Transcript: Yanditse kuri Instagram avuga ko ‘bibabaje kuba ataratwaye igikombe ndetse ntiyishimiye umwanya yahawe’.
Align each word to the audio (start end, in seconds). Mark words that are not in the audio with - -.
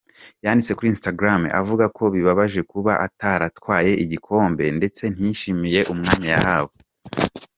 Yanditse 0.43 0.71
kuri 0.75 0.87
Instagram 0.93 1.41
avuga 1.59 1.85
ko 1.97 2.03
‘bibabaje 2.13 2.61
kuba 2.71 2.91
ataratwaye 3.05 3.91
igikombe 4.03 4.63
ndetse 4.77 5.03
ntiyishimiye 5.13 5.79
umwanya 5.93 6.29
yahawe’. 6.35 6.73